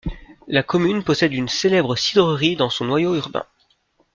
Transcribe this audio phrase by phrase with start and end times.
[0.47, 3.45] La commune possède une célèbre sidrerie dans son noyau urbain.